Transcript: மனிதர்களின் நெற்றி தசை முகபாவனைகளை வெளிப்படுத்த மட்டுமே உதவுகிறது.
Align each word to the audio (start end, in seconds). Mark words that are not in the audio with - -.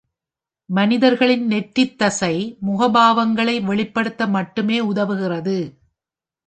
மனிதர்களின் 0.69 1.45
நெற்றி 1.45 1.95
தசை 1.95 2.57
முகபாவனைகளை 2.67 3.55
வெளிப்படுத்த 3.61 4.27
மட்டுமே 4.27 4.79
உதவுகிறது. 4.79 5.57